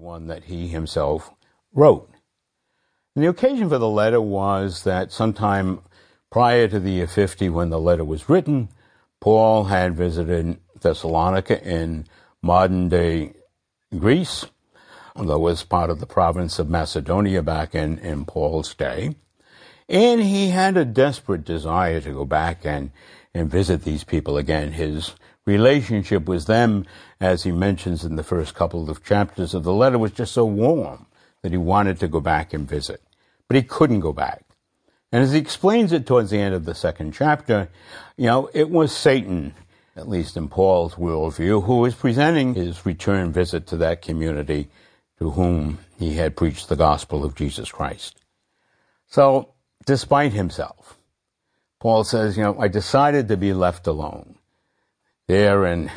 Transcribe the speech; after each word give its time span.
one 0.00 0.26
that 0.28 0.44
he 0.44 0.68
himself 0.68 1.30
wrote. 1.72 2.10
And 3.14 3.24
the 3.24 3.28
occasion 3.28 3.68
for 3.68 3.78
the 3.78 3.88
letter 3.88 4.20
was 4.20 4.84
that 4.84 5.12
sometime 5.12 5.80
prior 6.30 6.68
to 6.68 6.80
the 6.80 6.90
year 6.90 7.06
50, 7.06 7.48
when 7.48 7.70
the 7.70 7.80
letter 7.80 8.04
was 8.04 8.28
written, 8.28 8.68
Paul 9.20 9.64
had 9.64 9.96
visited 9.96 10.58
Thessalonica 10.80 11.62
in 11.62 12.06
modern 12.42 12.88
day 12.88 13.34
Greece, 13.96 14.46
that 15.16 15.38
was 15.38 15.64
part 15.64 15.90
of 15.90 16.00
the 16.00 16.06
province 16.06 16.58
of 16.58 16.70
Macedonia 16.70 17.42
back 17.42 17.74
in, 17.74 17.98
in 17.98 18.24
Paul's 18.24 18.74
day. 18.74 19.16
And 19.88 20.22
he 20.22 20.50
had 20.50 20.76
a 20.76 20.84
desperate 20.84 21.44
desire 21.44 22.00
to 22.00 22.12
go 22.12 22.24
back 22.24 22.64
and, 22.64 22.92
and 23.34 23.50
visit 23.50 23.82
these 23.82 24.04
people 24.04 24.38
again. 24.38 24.72
His 24.72 25.14
relationship 25.46 26.26
with 26.26 26.46
them, 26.46 26.86
as 27.20 27.42
he 27.42 27.52
mentions 27.52 28.04
in 28.04 28.16
the 28.16 28.22
first 28.22 28.54
couple 28.54 28.88
of 28.90 29.04
chapters 29.04 29.54
of 29.54 29.64
the 29.64 29.72
letter, 29.72 29.98
was 29.98 30.12
just 30.12 30.32
so 30.32 30.44
warm 30.44 31.06
that 31.42 31.52
he 31.52 31.58
wanted 31.58 31.98
to 32.00 32.08
go 32.08 32.20
back 32.20 32.52
and 32.52 32.68
visit. 32.68 33.02
But 33.48 33.56
he 33.56 33.62
couldn't 33.62 34.00
go 34.00 34.12
back. 34.12 34.44
And 35.12 35.22
as 35.22 35.32
he 35.32 35.38
explains 35.38 35.92
it 35.92 36.06
towards 36.06 36.30
the 36.30 36.38
end 36.38 36.54
of 36.54 36.64
the 36.64 36.74
second 36.74 37.12
chapter, 37.12 37.68
you 38.16 38.26
know, 38.26 38.48
it 38.54 38.70
was 38.70 38.94
Satan, 38.94 39.54
at 39.96 40.08
least 40.08 40.36
in 40.36 40.48
Paul's 40.48 40.94
worldview, 40.94 41.64
who 41.64 41.78
was 41.78 41.94
presenting 41.94 42.54
his 42.54 42.86
return 42.86 43.32
visit 43.32 43.66
to 43.68 43.76
that 43.78 44.02
community 44.02 44.68
to 45.18 45.30
whom 45.30 45.78
he 45.98 46.14
had 46.14 46.36
preached 46.36 46.68
the 46.68 46.76
gospel 46.76 47.24
of 47.24 47.34
Jesus 47.34 47.70
Christ. 47.72 48.20
So, 49.08 49.54
despite 49.84 50.32
himself, 50.32 50.96
Paul 51.80 52.04
says, 52.04 52.36
you 52.36 52.44
know, 52.44 52.58
I 52.58 52.68
decided 52.68 53.26
to 53.28 53.36
be 53.36 53.52
left 53.52 53.86
alone. 53.86 54.36
There 55.30 55.64
in, 55.64 55.92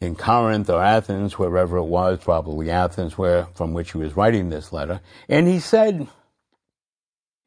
in 0.00 0.16
Corinth 0.16 0.70
or 0.70 0.82
Athens, 0.82 1.38
wherever 1.38 1.76
it 1.76 1.84
was, 1.84 2.20
probably 2.20 2.70
Athens, 2.70 3.18
where, 3.18 3.44
from 3.54 3.74
which 3.74 3.92
he 3.92 3.98
was 3.98 4.16
writing 4.16 4.48
this 4.48 4.72
letter. 4.72 5.02
And 5.28 5.46
he 5.46 5.60
said, 5.60 6.08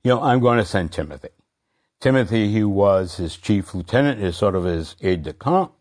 you 0.03 0.11
know, 0.11 0.21
I'm 0.21 0.41
going 0.41 0.59
to 0.59 0.63
send 0.63 0.91
Timothy. 0.91 1.29
Timothy, 1.99 2.51
he 2.51 2.63
was 2.63 3.17
his 3.17 3.35
chief 3.35 3.73
lieutenant, 3.73 4.19
his 4.19 4.37
sort 4.37 4.53
of 4.53 4.65
his 4.65 4.95
aide 5.01 5.23
de 5.23 5.33
camp. 5.33 5.71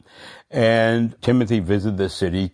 And 0.50 1.14
Timothy 1.20 1.58
visited 1.58 1.98
the 1.98 2.08
city, 2.08 2.50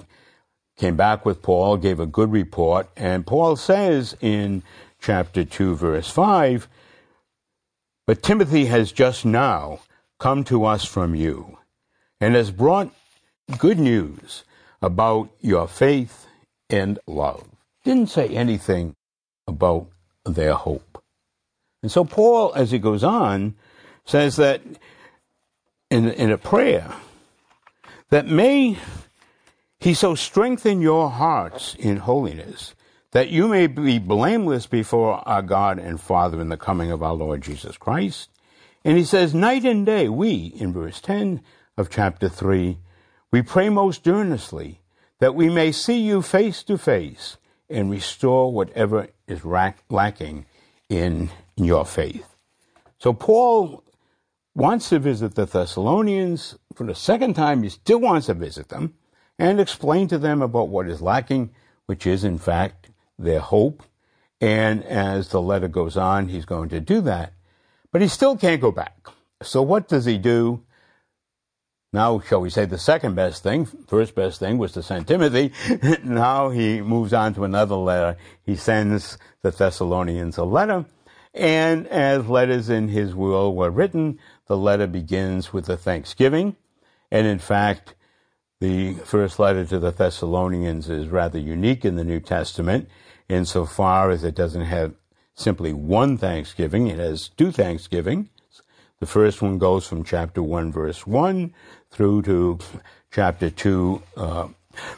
came 0.76 0.96
back 0.96 1.24
with 1.24 1.40
Paul, 1.40 1.76
gave 1.76 2.00
a 2.00 2.06
good 2.06 2.32
report. 2.32 2.90
And 2.96 3.24
Paul 3.24 3.54
says 3.54 4.16
in 4.20 4.64
chapter 5.00 5.44
2, 5.44 5.76
verse 5.76 6.10
5, 6.10 6.66
But 8.08 8.24
Timothy 8.24 8.64
has 8.64 8.90
just 8.90 9.24
now 9.24 9.82
come 10.18 10.42
to 10.42 10.64
us 10.64 10.84
from 10.84 11.14
you 11.14 11.58
and 12.22 12.36
has 12.36 12.52
brought 12.52 12.94
good 13.58 13.80
news 13.80 14.44
about 14.80 15.28
your 15.40 15.66
faith 15.66 16.28
and 16.70 17.00
love. 17.04 17.44
Didn't 17.84 18.10
say 18.10 18.28
anything 18.28 18.94
about 19.48 19.88
their 20.24 20.54
hope. 20.54 21.02
And 21.82 21.90
so 21.90 22.04
Paul, 22.04 22.54
as 22.54 22.70
he 22.70 22.78
goes 22.78 23.02
on, 23.02 23.56
says 24.04 24.36
that 24.36 24.62
in, 25.90 26.10
in 26.10 26.30
a 26.30 26.38
prayer, 26.38 26.94
that 28.10 28.28
may 28.28 28.78
he 29.80 29.92
so 29.92 30.14
strengthen 30.14 30.80
your 30.80 31.10
hearts 31.10 31.74
in 31.74 31.96
holiness 31.96 32.76
that 33.10 33.30
you 33.30 33.48
may 33.48 33.66
be 33.66 33.98
blameless 33.98 34.68
before 34.68 35.28
our 35.28 35.42
God 35.42 35.80
and 35.80 36.00
Father 36.00 36.40
in 36.40 36.50
the 36.50 36.56
coming 36.56 36.92
of 36.92 37.02
our 37.02 37.14
Lord 37.14 37.42
Jesus 37.42 37.76
Christ. 37.76 38.30
And 38.84 38.96
he 38.96 39.02
says, 39.02 39.34
night 39.34 39.64
and 39.64 39.84
day, 39.84 40.08
we, 40.08 40.52
in 40.56 40.72
verse 40.72 41.00
10 41.00 41.42
of 41.76 41.90
chapter 41.90 42.28
3, 42.28 42.78
we 43.30 43.42
pray 43.42 43.68
most 43.68 44.06
earnestly 44.06 44.80
that 45.20 45.34
we 45.34 45.48
may 45.48 45.72
see 45.72 46.00
you 46.00 46.20
face 46.20 46.62
to 46.64 46.76
face 46.76 47.36
and 47.70 47.90
restore 47.90 48.52
whatever 48.52 49.08
is 49.26 49.44
rack- 49.44 49.84
lacking 49.88 50.44
in 50.88 51.30
your 51.56 51.86
faith. 51.86 52.36
So 52.98 53.12
Paul 53.12 53.82
wants 54.54 54.90
to 54.90 54.98
visit 54.98 55.34
the 55.34 55.46
Thessalonians 55.46 56.56
for 56.74 56.84
the 56.84 56.94
second 56.94 57.34
time. 57.34 57.62
He 57.62 57.70
still 57.70 58.00
wants 58.00 58.26
to 58.26 58.34
visit 58.34 58.68
them 58.68 58.94
and 59.38 59.58
explain 59.60 60.08
to 60.08 60.18
them 60.18 60.42
about 60.42 60.68
what 60.68 60.88
is 60.88 61.00
lacking, 61.00 61.50
which 61.86 62.06
is 62.06 62.24
in 62.24 62.38
fact 62.38 62.90
their 63.18 63.40
hope. 63.40 63.82
And 64.40 64.84
as 64.84 65.28
the 65.28 65.40
letter 65.40 65.68
goes 65.68 65.96
on, 65.96 66.28
he's 66.28 66.44
going 66.44 66.68
to 66.70 66.80
do 66.80 67.00
that. 67.02 67.32
But 67.90 68.02
he 68.02 68.08
still 68.08 68.36
can't 68.36 68.60
go 68.60 68.72
back. 68.72 69.06
So 69.42 69.62
what 69.62 69.88
does 69.88 70.04
he 70.04 70.18
do? 70.18 70.62
Now, 71.92 72.20
shall 72.20 72.40
we 72.40 72.50
say 72.50 72.64
the 72.64 72.78
second 72.78 73.14
best 73.14 73.42
thing? 73.42 73.66
First 73.66 74.14
best 74.14 74.40
thing 74.40 74.56
was 74.56 74.72
to 74.72 74.82
send 74.82 75.06
Timothy. 75.06 75.52
now 76.04 76.48
he 76.48 76.80
moves 76.80 77.12
on 77.12 77.34
to 77.34 77.44
another 77.44 77.74
letter. 77.74 78.16
He 78.44 78.56
sends 78.56 79.18
the 79.42 79.50
Thessalonians 79.50 80.38
a 80.38 80.44
letter 80.44 80.86
and 81.34 81.86
as 81.88 82.28
letters 82.28 82.68
in 82.68 82.88
his 82.88 83.14
will 83.14 83.54
were 83.54 83.70
written, 83.70 84.18
the 84.46 84.56
letter 84.56 84.86
begins 84.86 85.52
with 85.52 85.68
a 85.68 85.76
thanksgiving. 85.76 86.56
And 87.10 87.26
in 87.26 87.38
fact, 87.38 87.94
the 88.60 88.94
first 88.94 89.38
letter 89.38 89.64
to 89.66 89.78
the 89.78 89.90
Thessalonians 89.90 90.88
is 90.88 91.08
rather 91.08 91.38
unique 91.38 91.84
in 91.84 91.96
the 91.96 92.04
New 92.04 92.20
Testament 92.20 92.88
insofar 93.28 94.10
as 94.10 94.24
it 94.24 94.34
doesn't 94.34 94.66
have 94.66 94.94
simply 95.34 95.72
one 95.72 96.18
thanksgiving, 96.18 96.88
it 96.88 96.98
has 96.98 97.30
two 97.30 97.50
thanksgivings. 97.50 98.28
The 99.02 99.06
first 99.06 99.42
one 99.42 99.58
goes 99.58 99.84
from 99.84 100.04
chapter 100.04 100.44
1, 100.44 100.70
verse 100.70 101.08
1 101.08 101.52
through 101.90 102.22
to 102.22 102.60
chapter 103.10 103.50
2, 103.50 104.00
uh, 104.16 104.46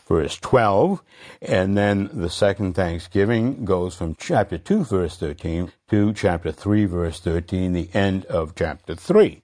verse 0.07 0.37
12. 0.41 1.03
And 1.41 1.75
then 1.75 2.11
the 2.13 2.29
second 2.29 2.75
Thanksgiving 2.75 3.65
goes 3.65 3.95
from 3.95 4.15
chapter 4.17 4.59
2, 4.59 4.85
verse 4.85 5.17
13 5.17 5.73
to 5.89 6.13
chapter 6.13 6.53
3, 6.53 6.85
verse 6.85 7.19
13, 7.19 7.73
the 7.73 7.89
end 7.95 8.27
of 8.27 8.55
chapter 8.55 8.95
3. 8.95 9.43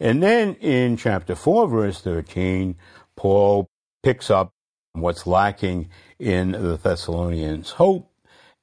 And 0.00 0.22
then 0.22 0.54
in 0.54 0.96
chapter 0.96 1.34
4, 1.34 1.68
verse 1.68 2.00
13, 2.00 2.76
Paul 3.14 3.68
picks 4.02 4.30
up 4.30 4.54
what's 4.94 5.26
lacking 5.26 5.90
in 6.18 6.52
the 6.52 6.78
Thessalonians' 6.78 7.72
hope, 7.72 8.10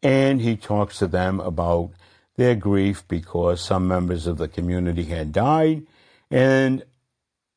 and 0.01 0.41
he 0.41 0.57
talks 0.57 0.97
to 0.97 1.05
them 1.05 1.39
about 1.39 1.91
their 2.35 2.55
grief 2.55 3.03
because 3.07 3.61
some 3.61 3.87
members 3.87 4.27
of 4.27 4.37
the 4.37 4.47
community 4.47 5.05
had 5.05 5.31
died, 5.31 5.85
and 6.31 6.83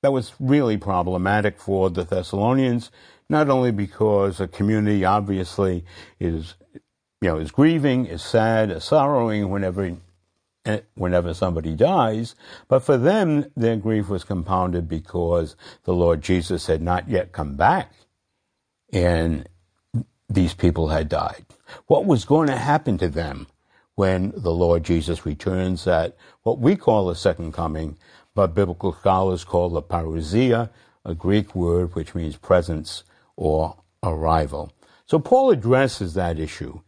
that 0.03 0.13
was 0.13 0.35
really 0.39 0.77
problematic 0.77 1.59
for 1.59 1.91
the 1.91 2.05
Thessalonians 2.05 2.91
not 3.29 3.49
only 3.49 3.73
because 3.73 4.41
a 4.41 4.49
community 4.49 5.05
obviously 5.05 5.85
is, 6.21 6.55
you 7.21 7.29
know, 7.29 7.39
is 7.39 7.51
grieving, 7.51 8.07
is 8.07 8.23
sad, 8.23 8.71
is 8.71 8.85
sorrowing 8.85 9.51
whenever 9.51 9.97
whenever 10.97 11.33
somebody 11.33 11.77
dies, 11.77 12.35
but 12.67 12.81
for 12.81 12.97
them, 12.97 13.47
their 13.57 13.77
grief 13.77 14.09
was 14.09 14.25
compounded 14.25 14.89
because 14.89 15.55
the 15.85 15.95
Lord 15.95 16.23
Jesus 16.23 16.67
had 16.67 16.83
not 16.83 17.09
yet 17.09 17.31
come 17.31 17.55
back 17.55 17.93
and 18.93 19.49
these 20.29 20.55
people 20.55 20.89
had 20.89 21.09
died. 21.09 21.47
What 21.87 22.05
was 22.05 22.25
going 22.25 22.49
to 22.49 22.57
happen 22.57 22.99
to 22.99 23.09
them 23.09 23.47
when 23.97 24.33
the 24.37 24.53
Lord 24.53 24.85
Jesus 24.85 25.27
returns 25.27 25.87
at 25.87 26.17
what 26.43 26.59
we 26.59 26.77
call 26.77 27.07
the 27.07 27.15
second 27.15 27.53
coming, 27.53 27.99
but 28.35 28.55
biblical 28.55 28.93
scholars 28.93 29.43
call 29.43 29.71
the 29.71 29.83
parousia, 29.83 30.71
a 31.05 31.15
Greek 31.15 31.55
word 31.55 31.95
which 31.95 32.15
means 32.15 32.37
presence 32.37 33.03
or 33.37 33.77
arrival. 34.03 34.73
So 35.07 35.19
Paul 35.19 35.51
addresses 35.51 36.15
that 36.15 36.39
issue 36.39 36.81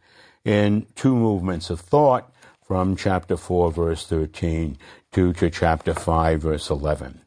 in 0.45 0.85
two 0.95 1.15
movements 1.15 1.69
of 1.69 1.79
thought 1.79 2.31
from 2.61 2.95
chapter 2.95 3.35
4, 3.35 3.71
verse 3.71 4.05
13 4.05 4.77
to, 5.13 5.33
to 5.33 5.49
chapter 5.49 5.93
5, 5.95 6.41
verse 6.41 6.69
11. 6.69 7.21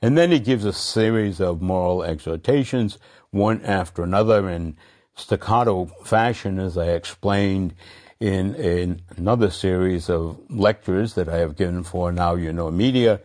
And 0.00 0.16
then 0.16 0.30
he 0.30 0.38
gives 0.38 0.64
a 0.64 0.72
series 0.72 1.40
of 1.40 1.60
moral 1.60 2.02
exhortations, 2.02 2.98
one 3.30 3.62
after 3.62 4.02
another, 4.02 4.48
in 4.48 4.76
staccato 5.14 5.86
fashion, 6.04 6.58
as 6.58 6.78
I 6.78 6.86
explained 6.92 7.74
in, 8.20 9.02
another 9.16 9.50
series 9.50 10.10
of 10.10 10.38
lectures 10.50 11.14
that 11.14 11.28
I 11.28 11.38
have 11.38 11.56
given 11.56 11.84
for 11.84 12.10
Now 12.12 12.34
You 12.34 12.52
Know 12.52 12.70
Media, 12.70 13.20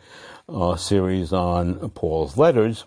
series 0.77 1.33
on 1.33 1.89
Paul's 1.91 2.37
letters. 2.37 2.85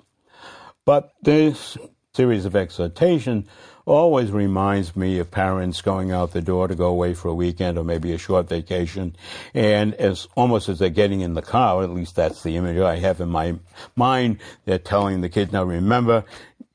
But 0.84 1.12
this 1.22 1.76
series 2.14 2.44
of 2.44 2.54
exhortation 2.54 3.48
always 3.84 4.32
reminds 4.32 4.96
me 4.96 5.18
of 5.18 5.30
parents 5.30 5.80
going 5.80 6.10
out 6.10 6.32
the 6.32 6.42
door 6.42 6.66
to 6.66 6.74
go 6.74 6.86
away 6.86 7.14
for 7.14 7.28
a 7.28 7.34
weekend 7.34 7.78
or 7.78 7.84
maybe 7.84 8.12
a 8.12 8.18
short 8.18 8.48
vacation. 8.48 9.14
And 9.54 9.94
as 9.94 10.26
almost 10.34 10.68
as 10.68 10.78
they're 10.78 10.90
getting 10.90 11.20
in 11.20 11.34
the 11.34 11.42
car, 11.42 11.82
at 11.82 11.90
least 11.90 12.16
that's 12.16 12.42
the 12.42 12.56
image 12.56 12.78
I 12.78 12.96
have 12.96 13.20
in 13.20 13.28
my 13.28 13.56
mind, 13.94 14.38
they're 14.64 14.78
telling 14.78 15.20
the 15.20 15.28
kids, 15.28 15.52
now 15.52 15.64
remember, 15.64 16.24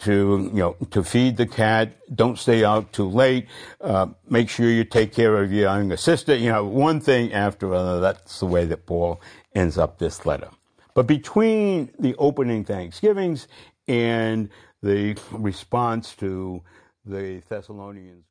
to 0.02 0.50
you 0.54 0.60
know 0.60 0.76
to 0.92 1.04
feed 1.04 1.38
the 1.38 1.48
cat. 1.48 1.98
Don't 2.14 2.38
stay 2.38 2.64
out 2.64 2.94
too 2.94 3.10
late. 3.10 3.48
Uh, 3.80 4.08
make 4.30 4.50
sure 4.50 4.70
you 4.70 4.84
take 4.84 5.14
care 5.14 5.42
of 5.42 5.52
your 5.52 5.64
younger 5.64 5.98
sister. 5.98 6.36
You 6.36 6.52
know, 6.52 6.66
one 6.66 7.00
thing 7.00 7.34
after 7.34 7.68
another. 7.68 8.00
That's 8.00 8.40
the 8.40 8.46
way 8.46 8.66
that 8.66 8.86
Paul 8.86 9.22
ends 9.56 9.78
up 9.78 10.00
this 10.00 10.26
letter. 10.26 10.50
But 10.94 11.08
between 11.08 11.92
the 12.00 12.16
opening 12.18 12.66
Thanksgivings 12.66 13.48
and 13.88 14.50
the 14.84 15.18
response 15.32 16.16
to 16.16 16.62
the 17.06 17.42
Thessalonians. 17.48 18.26